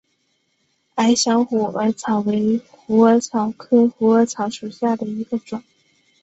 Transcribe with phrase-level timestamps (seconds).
[0.95, 5.63] 矮小虎耳草为虎耳草科虎耳草属下的一个种。